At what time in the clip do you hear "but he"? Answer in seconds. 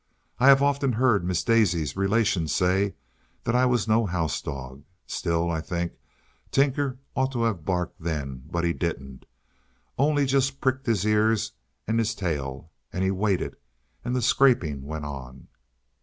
8.49-8.73